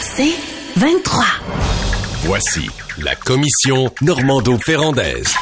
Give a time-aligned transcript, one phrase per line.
[0.00, 0.34] C'est
[0.76, 1.24] 23.
[2.24, 5.34] Voici la commission Normando-Ferrandaise.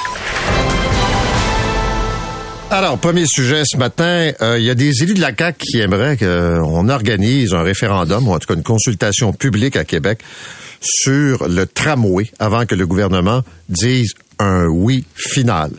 [2.70, 5.78] Alors, premier sujet ce matin, euh, il y a des élus de la CAQ qui
[5.81, 10.20] aimeraient qu'on organise un référendum, ou en tout cas une consultation publique à Québec
[10.80, 15.70] sur le tramway avant que le gouvernement dise un oui final.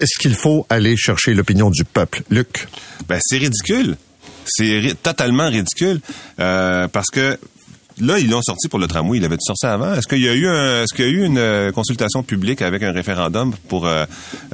[0.00, 2.22] Est-ce qu'il faut aller chercher l'opinion du peuple?
[2.30, 2.66] Luc?
[3.08, 3.96] Ben, c'est ridicule.
[4.46, 6.00] C'est totalement ridicule.
[6.38, 7.38] Euh, parce que
[8.00, 9.18] Là, ils l'ont sorti pour le tramway.
[9.18, 9.94] Il avait sorti avant.
[9.94, 12.82] Est-ce qu'il y a eu est-ce qu'il y a eu une euh, consultation publique avec
[12.82, 14.04] un référendum pour euh,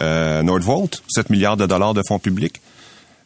[0.03, 2.61] euh, Nordvolt, 7 milliards de dollars de fonds publics?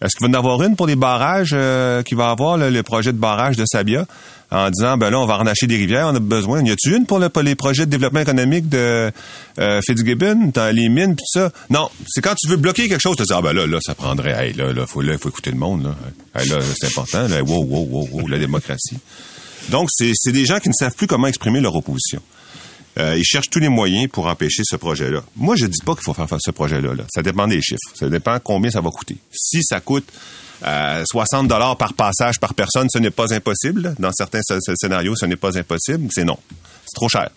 [0.04, 3.12] Est-ce qu'il va en avoir une pour les barrages euh, qui va avoir le projet
[3.12, 4.06] de barrage de Sabia
[4.50, 6.62] en disant ben là on va renacher des rivières, on a besoin.
[6.62, 9.10] Y a-tu une pour, les projets de développement économique de
[9.58, 11.50] euh, Fitzgibbon, dans les mines puis ça?
[11.70, 13.94] Non, c'est quand tu veux bloquer quelque chose, tu dis ah ben là là ça
[13.94, 16.44] prendrait hey, là là faut là faut écouter le monde là.
[16.44, 18.98] là c'est important là, wow wow wow wow la démocratie.
[19.70, 22.20] Donc c'est c'est des gens qui ne savent plus comment exprimer leur opposition.
[22.98, 25.22] Euh, ils cherchent tous les moyens pour empêcher ce projet-là.
[25.36, 26.94] Moi, je dis pas qu'il faut faire, ce projet-là.
[26.94, 27.04] Là.
[27.12, 27.78] Ça dépend des chiffres.
[27.94, 29.16] Ça dépend combien ça va coûter.
[29.32, 30.06] Si ça coûte
[30.64, 33.94] euh, 60 dollars par passage par personne, ce n'est pas impossible.
[33.98, 34.40] Dans certains
[34.76, 36.08] scénarios, ce n'est pas impossible.
[36.10, 36.38] C'est non.
[36.86, 37.30] C'est trop cher.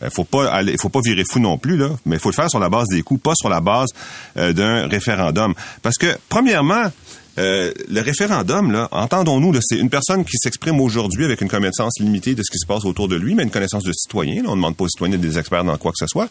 [0.00, 2.30] Il euh, faut pas aller, faut pas virer fou non plus là, mais il faut
[2.30, 3.88] le faire sur la base des coûts, pas sur la base
[4.36, 5.54] euh, d'un référendum.
[5.82, 6.90] Parce que premièrement,
[7.38, 12.34] euh, le référendum, là, entendons-nous, c'est une personne qui s'exprime aujourd'hui avec une connaissance limitée
[12.34, 14.42] de ce qui se passe autour de lui, mais une connaissance de citoyen.
[14.46, 16.28] on ne demande pas aux citoyens des experts dans quoi que ce soit.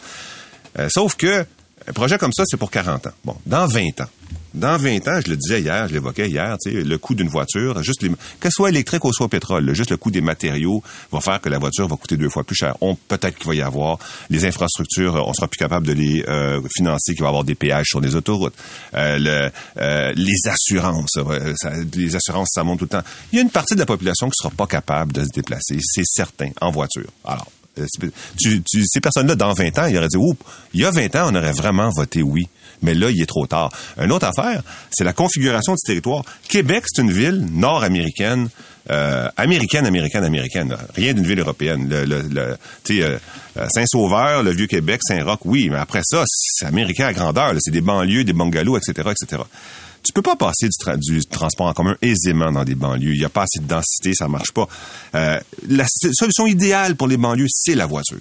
[0.77, 1.45] Euh, sauf que
[1.87, 3.11] un projet comme ça, c'est pour 40 ans.
[3.23, 4.09] Bon, dans 20 ans,
[4.53, 8.01] dans 20 ans, je le disais hier, je l'évoquais hier, le coût d'une voiture, juste
[8.01, 11.49] les, que soit électrique ou soit pétrole, juste le coût des matériaux va faire que
[11.49, 12.75] la voiture va coûter deux fois plus cher.
[12.81, 13.99] On peut-être qu'il va y avoir
[14.29, 17.55] les infrastructures, on sera plus capable de les euh, financer, qu'il va y avoir des
[17.55, 18.55] péages sur les autoroutes,
[18.95, 21.17] euh, euh, les assurances,
[21.93, 23.03] les assurances ça monte tout le temps.
[23.31, 25.77] Il y a une partie de la population qui sera pas capable de se déplacer,
[25.79, 27.09] c'est certain, en voiture.
[27.23, 27.47] Alors,
[28.37, 30.39] tu, ces personnes-là, dans 20 ans, ils auraient dit, oups,
[30.73, 32.47] il y a 20 ans, on aurait vraiment voté oui
[32.81, 33.71] mais là, il est trop tard.
[33.99, 34.61] Une autre affaire,
[34.91, 36.23] c'est la configuration du territoire.
[36.47, 38.49] Québec, c'est une ville nord-américaine,
[38.89, 40.75] euh, américaine, américaine, américaine.
[40.95, 41.89] Rien d'une ville européenne.
[41.89, 42.57] Le, le,
[42.89, 43.17] euh,
[43.69, 47.53] Saint-Sauveur, le Vieux-Québec, Saint-Roch, oui, mais après ça, c'est américain à grandeur.
[47.59, 49.43] C'est des banlieues, des bungalows, etc., etc.
[50.09, 53.13] Tu peux pas passer du, transport en commun aisément dans des banlieues.
[53.13, 54.67] Il n'y a pas assez de densité, ça marche pas.
[55.13, 58.17] Euh, la solution idéale pour les banlieues, c'est la voiture.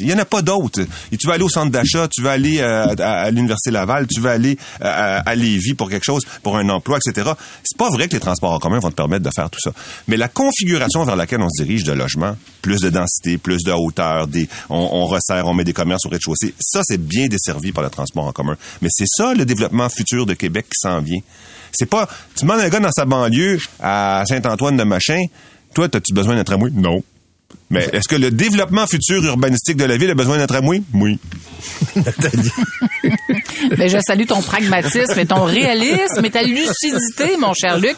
[0.00, 0.82] Il n'y en a pas d'autres.
[1.10, 4.20] Et tu vas aller au centre d'achat, tu vas aller euh, à, l'Université Laval, tu
[4.20, 7.32] vas aller euh, à, Lévis pour quelque chose, pour un emploi, etc.
[7.62, 9.72] C'est pas vrai que les transports en commun vont te permettre de faire tout ça.
[10.08, 13.72] Mais la configuration vers laquelle on se dirige de logement, plus de densité, plus de
[13.72, 14.28] hauteur,
[14.70, 18.24] on, resserre, on met des commerces au rez-de-chaussée, ça, c'est bien desservi par le transport
[18.24, 18.56] en commun.
[18.80, 21.20] Mais c'est ça le développement futur de Québec qui s'en vient.
[21.72, 25.22] C'est pas, tu demandes un gars dans sa banlieue à Saint-Antoine de Machin,
[25.74, 26.70] toi, as-tu besoin d'un tramway?
[26.72, 27.02] Non.
[27.72, 30.82] Mais est-ce que le développement futur urbanistique de la ville a besoin d'un tramway?
[30.92, 31.18] Oui.
[33.78, 37.96] Mais je salue ton pragmatisme et ton réalisme et ta lucidité, mon cher Luc,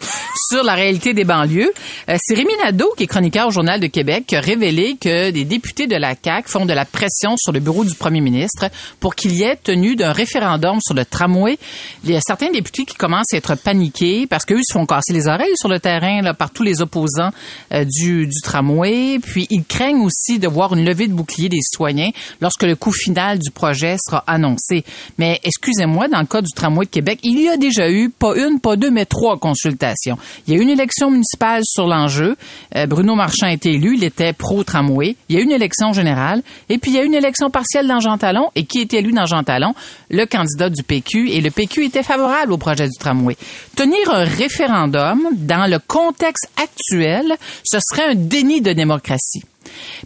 [0.48, 1.72] sur la réalité des banlieues.
[2.08, 5.30] Euh, c'est Rémi Nadeau, qui est chroniqueur au Journal de Québec, qui a révélé que
[5.30, 8.66] des députés de la CAQ font de la pression sur le bureau du premier ministre
[9.00, 11.58] pour qu'il y ait tenu d'un référendum sur le tramway.
[12.04, 15.12] Il y a certains députés qui commencent à être paniqués parce qu'eux se font casser
[15.12, 17.30] les oreilles sur le terrain là, par tous les opposants
[17.72, 19.18] euh, du, du tramway.
[19.18, 22.10] Puis ils craignent aussi de voir une levée de bouclier des citoyens
[22.40, 24.84] lorsque le coût final du projet sera annoncé.
[25.18, 28.36] Mais excusez-moi, dans le cas du tramway de Québec, il y a déjà eu pas
[28.36, 30.18] une, pas deux, mais trois consultations.
[30.46, 32.36] Il y a eu une élection municipale sur l'enjeu.
[32.76, 35.16] Euh, Bruno Marchand a été élu, il était pro-tramway.
[35.28, 36.42] Il y a eu une élection générale.
[36.68, 38.50] Et puis, il y a eu une élection partielle dans Jean Talon.
[38.54, 39.74] Et qui était élu dans Jean Talon?
[40.10, 41.30] Le candidat du PQ.
[41.30, 43.36] Et le PQ était favorable au projet du tramway.
[43.76, 49.42] Tenir un référendum dans le contexte actuel, ce serait un déni de démocratie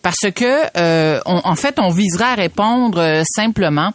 [0.03, 3.93] parce que euh, en fait on viserait à répondre euh, simplement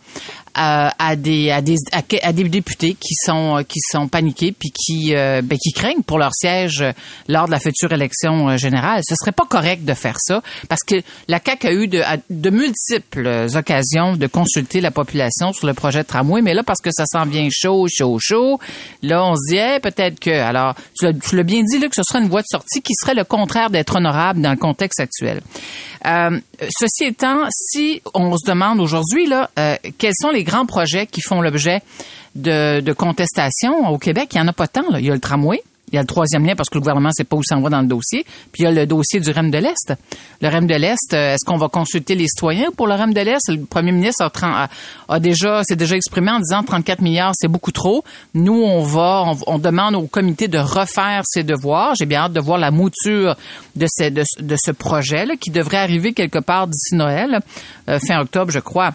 [0.55, 1.77] à, des à des
[2.21, 6.19] à, des députés qui sont qui sont paniqués puis qui euh, ben, qui craignent pour
[6.19, 6.83] leur siège
[7.27, 9.01] lors de la future élection euh, générale.
[9.07, 10.95] Ce serait pas correct de faire ça parce que
[11.27, 16.03] la CAQ a eu de, de multiples occasions de consulter la population sur le projet
[16.03, 18.59] de tramway, mais là parce que ça s'en vient chaud, chaud, chaud,
[19.01, 22.19] là on se dit peut-être que alors tu l'as bien dit là que ce serait
[22.21, 25.41] une voie de sortie qui serait le contraire d'être honorable dans le contexte actuel.
[26.05, 26.39] Euh,
[26.77, 31.21] ceci étant, si on se demande aujourd'hui là, euh, quels sont les grands projets qui
[31.21, 31.81] font l'objet
[32.35, 34.89] de, de contestation au Québec, il n'y en a pas tant.
[34.89, 34.99] Là.
[34.99, 35.61] Il y a le tramway,
[35.91, 37.61] Il y a le troisième lien parce que le gouvernement ne sait pas où s'en
[37.61, 38.25] va dans le dossier.
[38.51, 39.93] Puis il y a le dossier du REM de l'Est.
[40.41, 43.21] Le REM de l'Est, euh, est-ce qu'on va consulter les citoyens pour le REM de
[43.21, 43.49] l'Est?
[43.49, 44.23] Le premier ministre
[45.07, 48.03] a, déjà, s'est déjà exprimé en disant 34 milliards, c'est beaucoup trop.
[48.33, 51.93] Nous, on va, on, demande au comité de refaire ses devoirs.
[51.99, 53.35] J'ai bien hâte de voir la mouture
[53.75, 57.39] de ce projet là, qui devrait arriver quelque part d'ici Noël,
[57.87, 58.93] euh, fin octobre, je crois.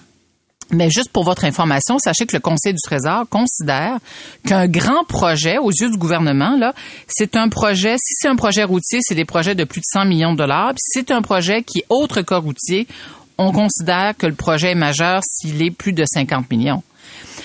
[0.71, 3.99] Mais juste pour votre information, sachez que le Conseil du Trésor considère
[4.45, 6.75] qu'un grand projet, aux yeux du gouvernement, là,
[7.07, 10.05] c'est un projet, si c'est un projet routier, c'est des projets de plus de 100
[10.05, 10.71] millions de dollars.
[10.71, 12.87] Puis si c'est un projet qui est autre que routier,
[13.39, 16.83] on considère que le projet est majeur s'il est plus de 50 millions.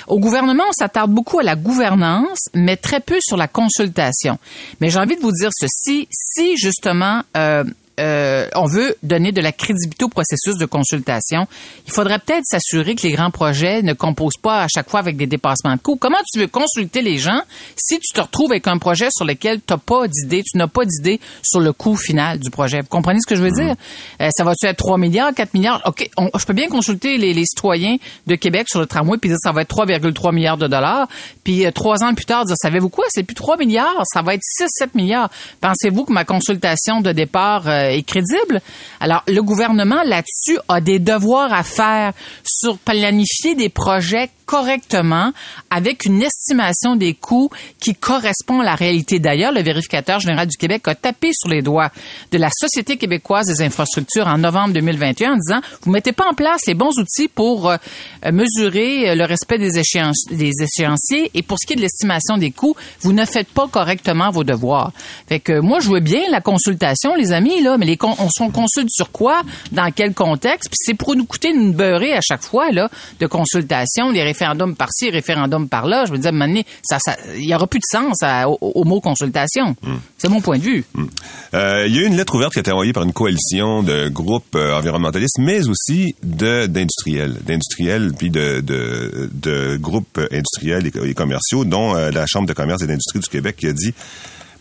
[0.08, 4.38] Au gouvernement, on s'attarde beaucoup à la gouvernance, mais très peu sur la consultation.
[4.82, 7.64] Mais j'ai envie de vous dire ceci, si justement euh,
[8.00, 11.48] euh, on veut donner de la crédibilité au processus de consultation,
[11.86, 15.16] il faudrait peut-être s'assurer que les grands projets ne composent pas à chaque fois avec
[15.16, 15.96] des dépassements de coûts.
[15.96, 17.42] Comment tu veux consulter les gens
[17.76, 20.68] si tu te retrouves avec un projet sur lequel tu n'as pas d'idée, tu n'as
[20.68, 22.82] pas d'idée sur le coût final du projet?
[22.82, 23.76] Vous comprenez ce que je veux dire?
[24.22, 25.82] Euh, ça va-tu être 3 milliards, 4 milliards?
[25.86, 29.30] OK, on, je peux bien consulter les, les, citoyens de Québec sur le tramway puis
[29.30, 31.08] dire ça va être 3,3 milliards de dollars.
[31.44, 33.06] Puis euh, trois ans plus tard, dire savez-vous quoi?
[33.10, 35.30] C'est plus 3 milliards, ça va être 6-7 milliards.
[35.62, 38.62] Pensez-vous que ma consultation de départ euh, est crédible.
[39.00, 42.14] Alors, le gouvernement, là-dessus, a des devoirs à faire
[42.44, 45.32] sur planifier des projets correctement
[45.70, 47.50] avec une estimation des coûts
[47.80, 49.20] qui correspond à la réalité.
[49.20, 51.90] D'ailleurs, le vérificateur général du Québec a tapé sur les doigts
[52.32, 56.34] de la Société québécoise des infrastructures en novembre 2021 en disant, vous mettez pas en
[56.34, 57.78] place les bons outils pour euh,
[58.32, 59.72] mesurer le respect des,
[60.32, 63.68] des échéanciers et pour ce qui est de l'estimation des coûts, vous ne faites pas
[63.68, 64.92] correctement vos devoirs.
[65.28, 68.52] Fait que moi, je veux bien la consultation, les amis, là, mais les on, on
[68.52, 69.42] consulte sur quoi,
[69.72, 72.90] dans quel contexte, puis c'est pour nous coûter une beurrée à chaque fois, là,
[73.20, 76.06] de consultation, les référendums par-ci, référendums par-là.
[76.06, 78.18] Je veux dire, à un moment donné, ça, ça, il y aura plus de sens
[78.22, 79.76] à, au, au, mot consultation.
[79.82, 79.96] Mm.
[80.18, 80.84] C'est mon point de vue.
[80.94, 81.04] Mm.
[81.54, 83.84] Euh, il y a eu une lettre ouverte qui a été envoyée par une coalition
[83.84, 90.88] de groupes euh, environnementalistes, mais aussi de d'industriels, d'industriels puis de, de, de, groupes industriels
[90.88, 93.74] et, et commerciaux, dont euh, la Chambre de commerce et d'industrie du Québec qui a
[93.74, 93.94] dit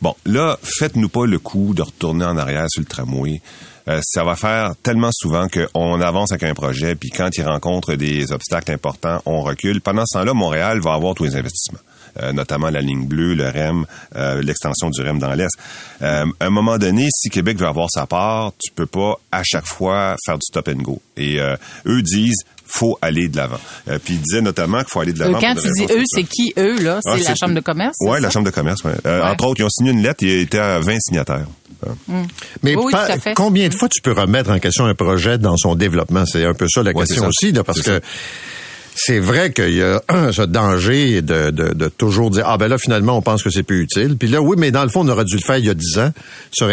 [0.03, 3.41] Bon, là, faites-nous pas le coup de retourner en arrière sur le tramway.
[3.89, 7.95] Euh, ça va faire tellement souvent qu'on avance avec un projet, puis quand il rencontre
[7.95, 9.81] des obstacles importants, on recule.
[9.81, 11.79] Pendant ce temps-là, Montréal va avoir tous les investissements.
[12.21, 15.57] Euh, notamment la ligne bleue, le REM, euh, l'extension du REM dans l'Est.
[16.01, 19.67] À un moment donné, si Québec veut avoir sa part, tu peux pas à chaque
[19.67, 21.01] fois faire du stop and go.
[21.17, 21.39] Et
[21.87, 23.61] eux disent faut aller de l'avant.
[23.89, 25.39] Euh, puis il disait notamment qu'il faut aller de l'avant.
[25.39, 27.01] Quand tu dis eux, c'est qui eux là?
[27.03, 28.83] C'est ah, la chambre de commerce Oui, la chambre de commerce.
[28.85, 28.93] Ouais.
[29.07, 29.29] Euh, ouais.
[29.29, 30.23] Entre autres, ils ont signé une lettre.
[30.23, 31.47] Il était à 20 signataires.
[32.09, 32.23] Mmh.
[32.63, 35.75] Mais oui, pas, combien de fois tu peux remettre en question un projet dans son
[35.75, 36.25] développement?
[36.27, 37.29] C'est un peu ça la Ouais, question ça.
[37.29, 38.07] aussi, là, parce C'est que
[38.95, 42.69] c'est vrai qu'il y a un, ce danger de, de, de, toujours dire ah ben
[42.69, 44.17] là finalement on pense que c'est plus utile.
[44.17, 45.75] Puis là oui, mais dans le fond on aurait dû le faire il y a
[45.75, 46.13] dix ans.
[46.53, 46.65] Tu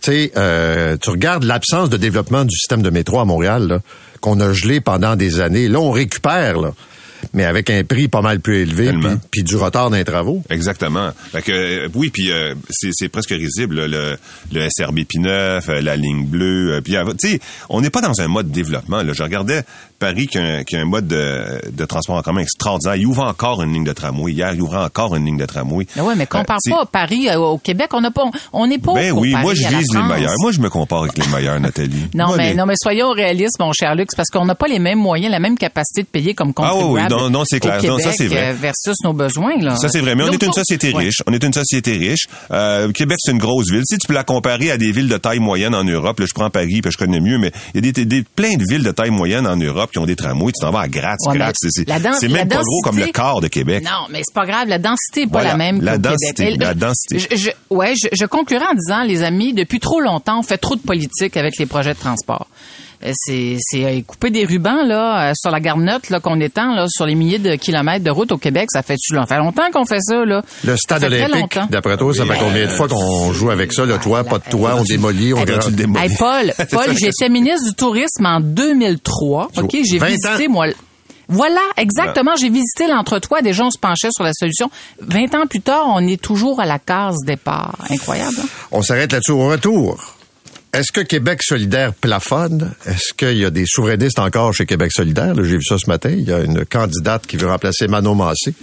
[0.00, 3.78] sais, euh, tu regardes l'absence de développement du système de métro à Montréal là,
[4.22, 5.68] qu'on a gelé pendant des années.
[5.68, 6.72] Là on récupère là.
[7.34, 8.92] Mais avec un prix pas mal plus élevé,
[9.30, 10.42] puis, du retard dans les travaux.
[10.50, 11.10] Exactement.
[11.30, 14.16] Fait que, euh, oui, puis euh, c'est, presque risible, là, le,
[14.52, 15.28] le SRB P9,
[15.68, 16.80] euh, la ligne bleue.
[16.84, 19.02] puis, tu sais, on n'est pas dans un mode développement.
[19.02, 19.12] Là.
[19.12, 19.62] Je regardais
[20.02, 22.96] Paris qui a un, qui a un mode de, de transport en commun extraordinaire.
[22.96, 24.32] Il ouvre encore une ligne de tramway.
[24.32, 25.86] Hier, il ouvre encore une ligne de tramway.
[25.96, 27.90] Ah ouais, mais compare Euh, pas Paris euh, au Québec.
[27.92, 28.94] On n'a pas, on n'est pas.
[28.94, 30.34] Ben oui, moi je vise les meilleurs.
[30.40, 32.08] Moi je me compare avec les meilleurs, Nathalie.
[32.14, 34.66] Non, Moi, mais les- non, mais soyons réalistes, mon cher Luc, parce qu'on n'a pas
[34.66, 37.14] les mêmes moyens, la même capacité de payer comme Ah oui, oui, contribuable.
[37.14, 37.80] non, non, c'est clair.
[37.84, 38.48] Non, ça, c'est vrai.
[38.50, 39.76] euh, versus nos besoins là.
[39.76, 40.14] Ça, c'est vrai.
[40.16, 41.04] Mais on est une société Ouais.
[41.04, 41.22] riche.
[41.28, 42.26] On est une société riche.
[42.50, 43.82] Euh, Québec, c'est une grosse ville.
[43.88, 46.34] Si tu peux la comparer à des villes de taille moyenne en Europe, là, je
[46.34, 48.82] prends Paris, puis je connais mieux, mais il y a des, des- plein de villes
[48.82, 50.52] de taille moyenne en Europe qui ont des tramways.
[50.52, 51.52] Tu t'en vas à Graz, Ouais, Graz.
[51.54, 51.88] C'est,
[52.28, 53.84] même la pas gros comme le quart de Québec.
[53.84, 54.68] Non, mais c'est pas grave.
[54.68, 56.60] La densité est pas Voilà, la même la densité, Québec.
[56.60, 57.18] la densité.
[57.18, 60.58] Je, je- ouais, je, je conclurai en disant, les amis, depuis trop longtemps, on fait
[60.58, 62.46] trop de politique avec les projets de transport.
[63.04, 66.74] Euh, C'est, c'est euh, couper des rubans là euh, sur la garnotte là qu'on étend
[66.74, 68.68] là sur les milliers de kilomètres de route au Québec.
[68.72, 70.42] Ça fait ça fait longtemps qu'on fait ça là.
[70.64, 73.98] Le stade olympique, d'après toi, ça fait combien de fois qu'on joue avec ça, le
[73.98, 76.04] toit, pas de toit, on démolit, on Hey, gra- tu le démolis.
[76.04, 79.50] Hey, Paul, Paul, j'étais ministre du tourisme en 2003.
[79.58, 80.66] OK, j'ai 20 visité moi
[81.28, 82.32] voilà, exactement.
[82.38, 83.40] J'ai visité l'entretoit.
[83.40, 84.70] Déjà, on se penchait sur la solution.
[85.00, 87.74] 20 ans plus tard, on est toujours à la case départ.
[87.88, 88.36] Incroyable.
[88.38, 88.46] hein?
[88.70, 89.96] On s'arrête là-dessus au retour.
[90.74, 92.72] Est-ce que Québec solidaire plafonne?
[92.86, 95.34] Est-ce qu'il y a des souverainistes encore chez Québec solidaire?
[95.34, 96.08] Là, J'ai vu ça ce matin.
[96.08, 98.54] Il y a une candidate qui veut remplacer Manon Massé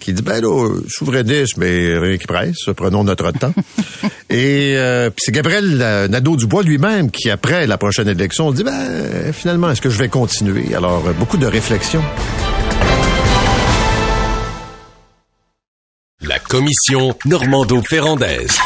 [0.00, 3.52] qui dit, ben là, souverainiste, mais rien qui presse, prenons notre temps.
[4.30, 9.30] Et euh, puis c'est Gabriel euh, Nadeau-Dubois lui-même qui, après la prochaine élection, dit, ben
[9.34, 10.74] finalement, est-ce que je vais continuer?
[10.74, 12.02] Alors, euh, beaucoup de réflexions.
[16.22, 18.56] La commission Normando-Ferrandaise.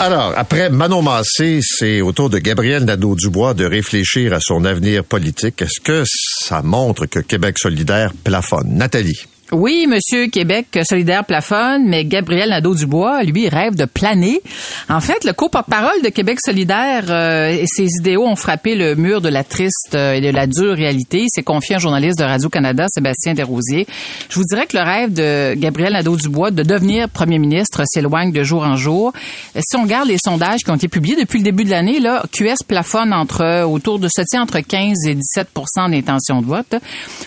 [0.00, 5.02] Alors, après Manon Massé, c'est au tour de Gabriel Nadeau-Dubois de réfléchir à son avenir
[5.02, 5.60] politique.
[5.60, 8.76] Est-ce que ça montre que Québec solidaire plafonne?
[8.76, 9.26] Nathalie.
[9.50, 14.42] Oui, Monsieur Québec solidaire plafonne, mais Gabriel Nadeau-Dubois, lui, rêve de planer.
[14.90, 19.22] En fait, le co-porte-parole de Québec solidaire euh, et ses idéaux ont frappé le mur
[19.22, 21.24] de la triste euh, et de la dure réalité.
[21.30, 23.86] C'est confié un journaliste de Radio-Canada, Sébastien Desrosiers.
[24.28, 28.42] Je vous dirais que le rêve de Gabriel Nadeau-Dubois de devenir premier ministre s'éloigne de
[28.42, 29.14] jour en jour.
[29.58, 32.22] Si on regarde les sondages qui ont été publiés depuis le début de l'année, là,
[32.32, 36.74] QS plafonne entre autour de ce tient entre 15 et 17% d'intention de vote.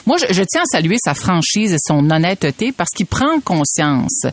[0.05, 4.25] Moi, je tiens à saluer sa franchise et son honnêteté parce qu'il prend conscience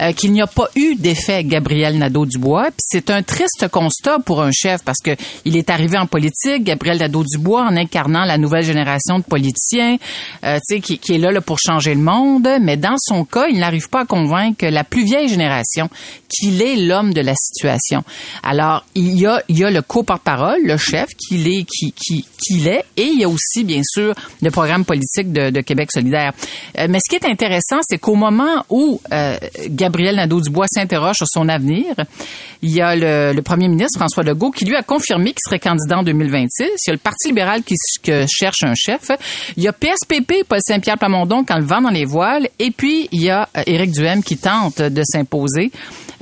[0.00, 2.70] euh, qu'il n'y a pas eu d'effet Gabriel Nadeau-Dubois.
[2.70, 5.12] Puis c'est un triste constat pour un chef parce que
[5.44, 9.96] il est arrivé en politique, Gabriel Nadeau-Dubois, en incarnant la nouvelle génération de politiciens,
[10.44, 12.48] euh, tu sais, qui, qui est là, là pour changer le monde.
[12.60, 15.88] Mais dans son cas, il n'arrive pas à convaincre la plus vieille génération
[16.28, 18.02] qu'il est l'homme de la situation.
[18.42, 22.26] Alors, il y a, il y a le co-porte-parole, le chef, qu'il est, qui, qui,
[22.38, 25.90] qu'il est, et il y a aussi, bien sûr, le programme politique de, de Québec
[25.92, 26.32] solidaire.
[26.78, 29.36] Euh, mais ce qui est intéressant, c'est qu'au moment où euh,
[29.68, 31.94] Gabriel Nadeau-Dubois s'interroge sur son avenir,
[32.62, 35.58] il y a le, le, premier ministre François Legault qui lui a confirmé qu'il serait
[35.58, 36.64] candidat en 2026.
[36.64, 37.74] Il y a le Parti libéral qui
[38.26, 39.10] cherche un chef.
[39.58, 42.48] Il y a PSPP, Paul Saint-Pierre Plamondon, quand le vent dans les voiles.
[42.58, 45.70] Et puis, il y a euh, Éric Duhem qui tente de s'imposer.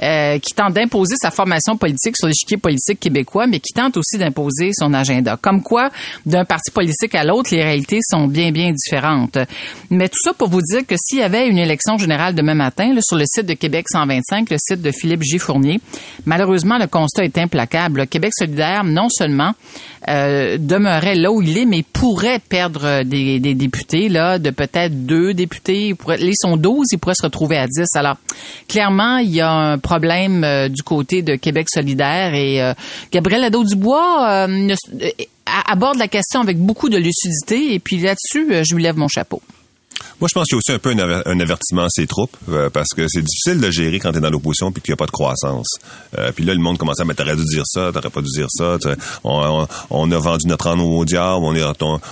[0.02, 4.16] Euh, qui tente d'imposer sa formation politique sur l'échiquier politique québécois, mais qui tente aussi
[4.16, 5.36] d'imposer son agenda.
[5.36, 5.90] Comme quoi,
[6.24, 9.36] d'un parti politique à l'autre, les réalités sont bien, bien différentes.
[9.90, 12.94] Mais tout ça pour vous dire que s'il y avait une élection générale demain matin,
[13.02, 15.38] sur le site de Québec 125, le site de Philippe G.
[15.38, 15.80] Fournier,
[16.24, 18.06] malheureusement, le constat est implacable.
[18.06, 19.52] Québec solidaire, non seulement
[20.08, 25.34] euh, demeurait là où il est, mais pourrait perdre des, députés, là, de peut-être deux
[25.34, 25.94] députés.
[26.18, 27.84] Ils sont 12, il pourrait se retrouver à 10.
[27.96, 28.16] Alors,
[28.66, 32.74] clairement, il y a un problème euh, du côté de Québec solidaire et euh,
[33.10, 34.74] Gabriel Nadeau-Dubois euh,
[35.66, 39.42] aborde la question avec beaucoup de lucidité et puis là-dessus, je lui lève mon chapeau.
[40.20, 42.70] Moi, je pense qu'il y a aussi un peu un, avertissement à ses troupes, euh,
[42.70, 44.96] parce que c'est difficile de gérer quand tu es dans l'opposition puis qu'il n'y a
[44.96, 45.78] pas de croissance.
[46.18, 48.30] Euh, puis là, le monde commence à mettre, t'aurais dû dire ça, t'aurais pas dû
[48.30, 48.76] dire ça.
[49.24, 51.62] On, on, a vendu notre âme au diable, on est,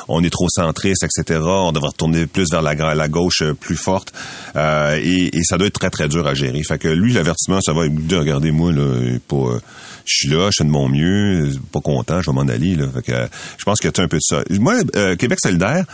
[0.09, 1.41] on, est trop centriste, etc.
[1.45, 4.13] On devrait retourner plus vers la, gauche euh, plus forte.
[4.57, 6.63] Euh, et, et, ça doit être très, très dur à gérer.
[6.63, 9.59] Fait que lui, l'avertissement, ça va, il dit, regardez, moi, là, pas,
[10.05, 12.75] je suis là, je fais de mon mieux, pas content, je vais m'en aller.
[12.75, 12.87] Là.
[12.95, 14.43] Fait que, je pense qu'il y a un peu de ça.
[14.51, 14.83] Moi,
[15.17, 15.85] Québec solidaire,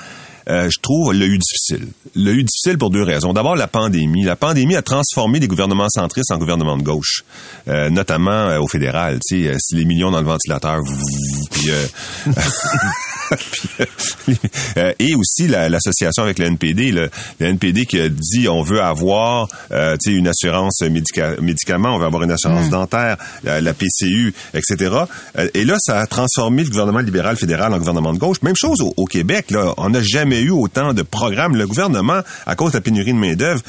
[0.49, 1.89] euh, je trouve, l'a eu difficile.
[2.15, 3.33] L'a eu difficile pour deux raisons.
[3.33, 4.25] D'abord, la pandémie.
[4.25, 7.25] La pandémie a transformé les gouvernements centristes en gouvernements de gauche,
[7.69, 9.19] euh, notamment euh, au fédéral.
[9.27, 10.81] Tu sais, les millions dans le ventilateur.
[11.51, 11.71] Puis,
[14.99, 19.97] et aussi l'association avec le NPD, le, NPD qui a dit on veut avoir euh,
[20.07, 22.71] une assurance médica médicaments, on veut avoir une assurance mm.
[22.71, 24.95] dentaire, la, PCU, etc.
[25.55, 28.43] Et là, ça a transformé le gouvernement libéral fédéral en gouvernement de gauche.
[28.43, 29.51] Même chose au, au Québec.
[29.51, 31.57] Là, on n'a jamais eu autant de programmes.
[31.57, 33.63] Le gouvernement, à cause de la pénurie de main-d'œuvre,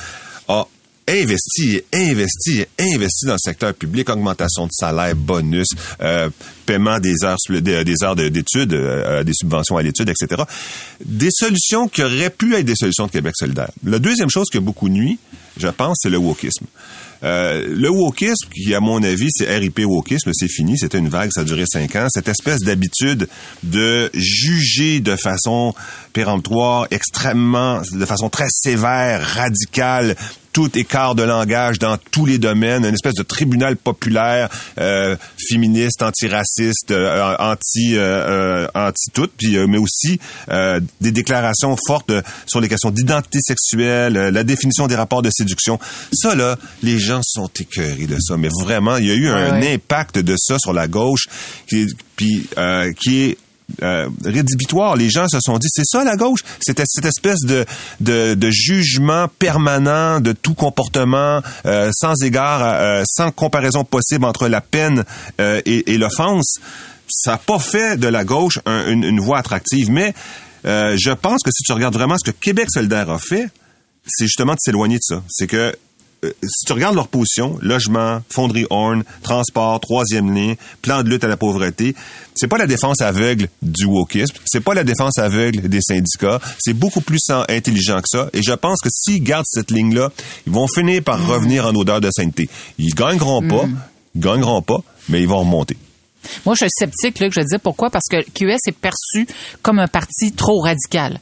[0.47, 0.67] a
[1.07, 5.67] investi, investi, investi dans le secteur public, augmentation de salaire, bonus,
[6.01, 6.29] euh,
[6.65, 10.43] paiement des heures des, heures d'études, euh, des subventions à l'étude, etc.
[11.03, 13.69] Des solutions qui auraient pu être des solutions de Québec solidaire.
[13.83, 15.19] La deuxième chose qui a beaucoup nuit,
[15.57, 16.65] je pense, c'est le wokisme.
[17.23, 21.31] Euh, le wokisme, qui à mon avis, c'est RIP wokisme, c'est fini, c'était une vague,
[21.31, 22.07] ça a duré cinq ans.
[22.09, 23.27] Cette espèce d'habitude
[23.63, 25.73] de juger de façon
[26.13, 30.15] péremptoire, extrêmement, de façon très sévère, radicale,
[30.55, 34.47] tout écart de langage dans tous les domaines, une espèce de tribunal populaire
[34.79, 35.17] euh,
[35.49, 40.17] féministe, antiraciste, euh, anti euh, anti tout, puis mais aussi
[41.01, 42.13] des déclarations fortes
[42.47, 45.77] sur les questions d'identité sexuelle, la définition des rapports de séduction.
[46.13, 49.61] Ça là, les gens sont écœurés de ça, mais vraiment, il y a eu un
[49.61, 51.27] impact de ça sur la gauche
[51.67, 52.47] qui puis
[52.97, 53.37] qui est
[53.81, 54.95] euh, rédhibitoire.
[54.95, 57.65] Les gens se sont dit, c'est ça la gauche, c'était cette espèce de,
[57.99, 64.61] de, jugement permanent de tout comportement, euh, sans égard, euh, sans comparaison possible entre la
[64.61, 65.03] peine
[65.39, 66.59] et, l'offense.
[67.07, 70.13] Ça n'a pas fait de la gauche une, une voie attractive, mais
[70.63, 73.49] je pense que si tu regardes vraiment ce que Québec solidaire a fait,
[74.07, 75.23] c'est justement de s'éloigner de ça.
[75.29, 75.71] C'est que euh,
[76.43, 81.27] si tu regardes leur position, logement, fonderie Horn, transport, troisième ligne, plan de lutte à
[81.27, 81.95] la pauvreté,
[82.35, 86.73] c'est pas la défense aveugle du wokisme, c'est pas la défense aveugle des syndicats, c'est
[86.73, 88.29] beaucoup plus intelligent que ça.
[88.33, 90.11] Et je pense que s'ils gardent cette ligne-là,
[90.45, 91.29] ils vont finir par mm.
[91.29, 92.49] revenir en odeur de sainteté.
[92.77, 93.77] Ils gagneront pas, mm.
[94.15, 94.79] ils gagneront pas,
[95.09, 95.77] mais ils vont remonter.
[96.45, 97.89] Moi, je suis sceptique, là, que je dis pourquoi?
[97.89, 99.27] Parce que QS est perçu
[99.61, 101.19] comme un parti trop radical.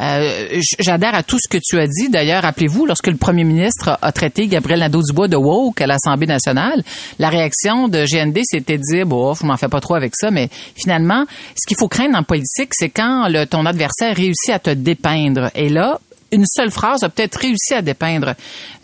[0.00, 2.08] Euh, J'adhère à tout ce que tu as dit.
[2.08, 6.82] D'ailleurs, rappelez-vous, lorsque le premier ministre a traité Gabriel Nadeau-Dubois de woke à l'Assemblée nationale,
[7.18, 10.30] la réaction de GND, c'était de dire, bon, je m'en fais pas trop avec ça,
[10.30, 11.24] mais finalement,
[11.56, 15.50] ce qu'il faut craindre en politique, c'est quand ton adversaire réussit à te dépeindre.
[15.54, 16.00] Et là,
[16.32, 18.34] une seule phrase a peut-être réussi à dépeindre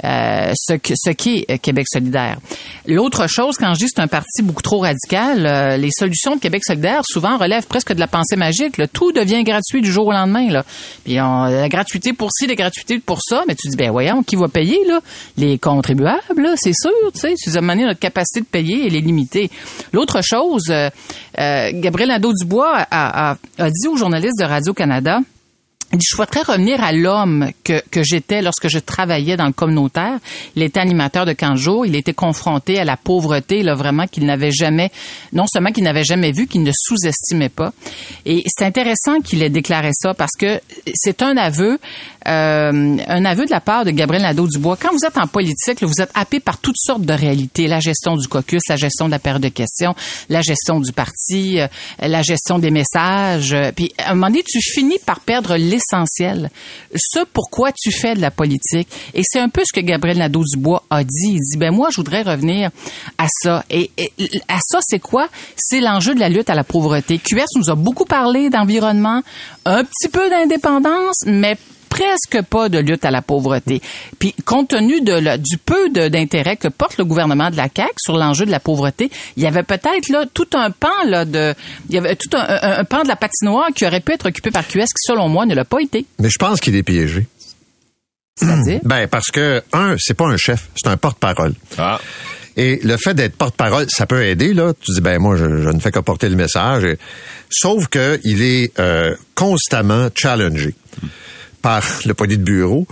[0.05, 2.39] euh, ce ce qu'est euh, Québec solidaire.
[2.87, 7.03] L'autre chose, quand je un parti beaucoup trop radical, euh, les solutions de Québec solidaire
[7.05, 8.79] souvent relèvent presque de la pensée magique.
[8.79, 8.87] là.
[8.87, 10.49] Tout devient gratuit du jour au lendemain.
[10.49, 10.65] Là.
[11.09, 14.37] On, la gratuité pour ci, la gratuité pour ça, mais tu dis ben voyons, qui
[14.37, 15.01] va payer là?
[15.37, 16.91] Les contribuables, c'est sûr.
[17.13, 19.51] Tu sais, tu moment donné, notre capacité de payer elle est limitée.
[19.93, 20.73] L'autre chose,
[21.37, 25.19] Gabriel Nadeau-Dubois a, a, a dit aux journalistes de Radio Canada.
[25.21, 25.31] Il dit,
[25.93, 30.19] je souhaiterais revenir à l'homme que, que j'étais lorsque je travaillais dans le communautaire.
[30.55, 31.85] Il était animateur de 15 jours.
[31.85, 34.93] Il était confronté à la pauvreté, là, vraiment, qu'il n'avait jamais,
[35.33, 37.73] non seulement qu'il n'avait jamais vu, qu'il ne sous-estimait pas.
[38.25, 40.61] Et c'est intéressant qu'il ait déclaré ça parce que
[40.95, 41.79] c'est un aveu,
[42.29, 44.77] euh, un aveu de la part de Gabriel Nadeau-Dubois.
[44.81, 47.67] Quand vous êtes en politique, là, vous êtes happé par toutes sortes de réalités.
[47.67, 49.97] La gestion du caucus, la gestion de la période de questions,
[50.29, 51.67] la gestion du parti, euh,
[52.01, 53.57] la gestion des messages.
[53.75, 56.51] Puis, à un moment donné, tu finis par perdre l'essentiel.
[56.95, 58.89] Ce pourquoi tu fais de la politique.
[59.15, 61.33] Et c'est un peu ce que Gabriel Nadeau-Dubois a dit.
[61.33, 62.71] Il dit, ben moi, je voudrais revenir
[63.19, 63.65] à ça.
[63.71, 64.13] Et, et
[64.49, 65.29] à ça, c'est quoi?
[65.57, 67.19] C'est l'enjeu de la lutte à la pauvreté.
[67.19, 69.23] QS nous a beaucoup parlé d'environnement,
[69.65, 71.57] un petit peu d'indépendance, mais
[71.91, 73.83] presque pas de lutte à la pauvreté.
[74.19, 77.93] Puis compte tenu de la- du peu d'intérêt que porte le gouvernement de la CAQ
[78.01, 81.55] sur l'enjeu de la pauvreté, il y avait peut-être là tout un pan là de
[81.91, 84.27] il y avait tout un, un- un pan de la patinoire qui aurait pu être
[84.29, 86.07] occupé par QS qui selon moi ne l'a pas été.
[86.19, 87.27] Mais je pense qu'il est piégé.
[88.37, 88.81] C'est-à-dire?
[88.85, 91.53] Ben, parce que, un, c'est pas un chef, c'est un porte-parole.
[91.77, 92.01] Ah.
[92.57, 94.73] Et le fait d'être porte-parole, ça peut aider, là.
[94.81, 96.85] Tu dis, ben moi, je, je ne fais que porter le message.
[96.85, 96.99] Et-
[97.51, 100.75] Sauf que il est euh, constamment challengé
[101.63, 102.87] par le politburo.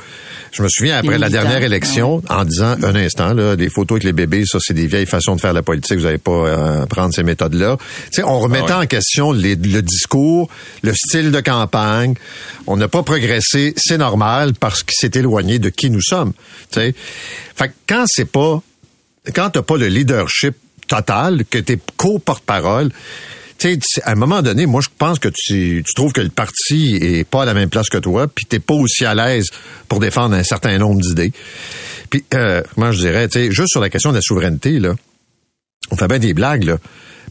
[0.53, 3.97] Je me souviens, après Les la dernière élection, en disant, un instant, là, des photos
[3.97, 5.99] avec les bébés, ça, c'est des vieilles façons de faire la politique.
[5.99, 7.77] Vous n'allez pas euh, prendre ces méthodes-là.
[7.79, 8.85] Tu sais, on remettait Ah ouais.
[8.85, 10.49] en question les- le discours,
[10.83, 12.15] le style de campagne.
[12.67, 13.75] On n'a pas progressé.
[13.77, 16.33] C'est normal parce qu'il s'est éloigné de qui nous sommes.
[16.73, 16.95] Tu sais.
[17.57, 18.63] Fait que quand c'est pas
[19.35, 20.55] quand t'as pas le leadership
[20.87, 22.91] total, que t'es co-porte-parole,
[23.59, 26.31] tu sais, à un moment donné, moi, je pense que tu, tu trouves que le
[26.31, 29.49] parti est pas à la même place que toi, puis t'es pas aussi à l'aise
[29.89, 31.33] pour défendre un certain nombre d'idées.
[32.11, 34.95] Puis, euh, comment je dirais, tu sais, juste sur la question de la souveraineté, là,
[35.91, 36.79] on fait bien des blagues, là.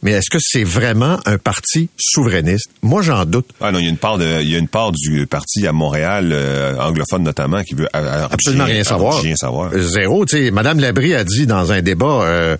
[0.03, 2.69] Mais est-ce que c'est vraiment un parti souverainiste?
[2.83, 3.49] Moi, j'en doute.
[3.59, 5.65] Ah non, il y a une part de, il y a une part du parti
[5.65, 9.21] à Montréal, euh, anglophone notamment, qui veut Absolument rien savoir.
[9.21, 9.71] Rien savoir.
[9.75, 10.25] Zéro.
[10.25, 12.57] Tu sais, Madame Labrie a dit dans un débat, euh,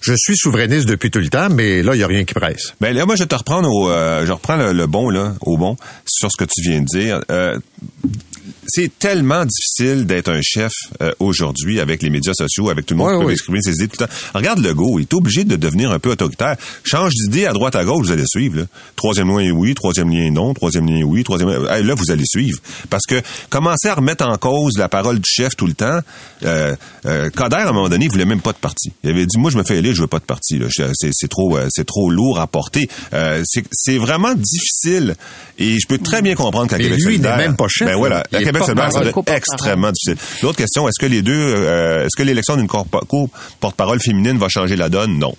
[0.00, 2.74] je suis souverainiste depuis tout le temps, mais là, il y a rien qui presse.
[2.80, 5.56] Ben là, moi, je te reprendre au, euh, je reprends le, le bon là, au
[5.56, 7.20] bon sur ce que tu viens de dire.
[7.30, 7.58] Euh,
[8.68, 12.98] c'est tellement difficile d'être un chef euh, aujourd'hui avec les médias sociaux, avec tout le
[12.98, 14.12] monde qui peut exprimer ses idées tout le temps.
[14.34, 16.56] Regarde Legault, il est obligé de devenir un peu autoritaire.
[16.84, 18.58] Change d'idée à droite à gauche, vous allez suivre.
[18.58, 18.64] Là.
[18.96, 22.58] Troisième lien oui, troisième lien non, troisième lien oui, troisième Hey, là vous allez suivre
[22.90, 26.00] parce que commencer à remettre en cause la parole du chef tout le temps.
[26.44, 26.74] Euh,
[27.06, 28.92] euh, Coder à un moment donné, il voulait même pas de parti.
[29.02, 30.60] Il avait dit moi je me fais élire, je veux pas de parti.
[31.12, 32.88] C'est trop, euh, c'est trop lourd à porter.
[33.14, 35.14] Euh, c'est vraiment difficile
[35.58, 37.36] et je peux très bien comprendre qu'à Québec lui, il n'est solidaire.
[37.36, 37.98] même pas chef, Ben là.
[37.98, 39.12] voilà, Il solidaire, ça porte-parole.
[39.12, 40.16] doit être extrêmement difficile.
[40.42, 44.76] L'autre question, est-ce que les deux, euh, est-ce que l'élection d'une co-porte-parole féminine va changer
[44.76, 45.18] la donne?
[45.18, 45.34] Non.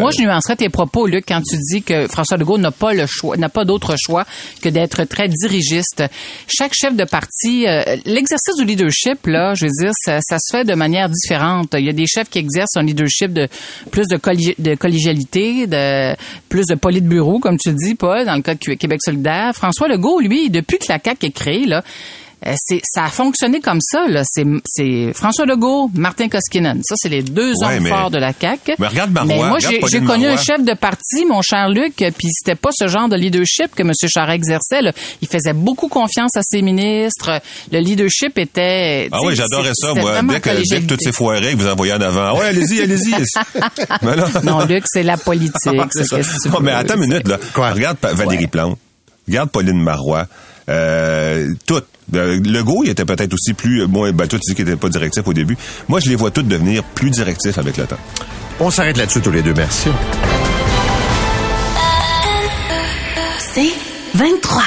[0.00, 3.04] Moi, je nuancerais tes propos, Luc, quand tu dis que François Legault n'a pas le
[3.06, 4.24] choix, n'a pas d'autre choix
[4.62, 6.02] que d'être très dirigiste.
[6.48, 10.56] Chaque chef de parti, euh, l'exercice du leadership, là, je veux dire, ça, ça se
[10.56, 11.74] fait de manière différente.
[11.78, 13.48] Il y a des chefs qui exercent un leadership de
[13.90, 16.16] plus de, colli- de collégialité, de
[16.48, 19.52] plus de politburo, comme tu dis, Paul, dans le cas de Québec solidaire.
[19.54, 21.82] François Legault, lui, depuis que la CAQ est créée, là, euh,
[22.56, 24.06] c'est, ça a fonctionné comme ça.
[24.08, 24.22] Là.
[24.24, 26.80] C'est, c'est François Legault, Martin Koskinen.
[26.84, 28.74] Ça, c'est les deux Ouais, hommes mais- forts de la CAQ.
[28.78, 32.28] Mais regarde Marois, Mais moi, j'ai, connu un chef de parti, mon cher Luc, puis
[32.30, 33.92] c'était pas ce genre de leadership que M.
[34.08, 34.82] Charest exerçait.
[34.82, 34.92] là.
[35.22, 37.40] Il faisait beaucoup confiance à ses ministres.
[37.72, 39.08] Le leadership était...
[39.12, 40.20] Ah oui, j'adorais ça, moi.
[40.22, 42.24] Dès que, dès que toutes ces foirées que vous envoyez en avant.
[42.26, 43.10] Ah ouais, allez-y, allez-y.
[44.02, 45.52] mais là, Non, Luc, c'est la politique.
[45.90, 46.18] c'est ça.
[46.42, 47.38] tu Non, mais attends une minute, là.
[47.54, 47.70] Quoi?
[47.72, 48.46] Regarde Valérie Ouais.
[48.46, 48.78] Plante.
[49.26, 50.26] Regarde Pauline Marois.
[50.68, 51.86] Euh, toutes.
[52.14, 53.86] Euh, Legault, il était peut-être aussi plus...
[53.86, 55.56] Bon, ben, toi, tu dis qu'il était pas directif au début.
[55.88, 57.98] Moi, je les vois toutes devenir plus directifs avec le temps.
[58.60, 59.54] On s'arrête là-dessus tous les deux.
[59.54, 59.88] Merci.
[63.54, 63.72] C'est
[64.14, 64.62] 23.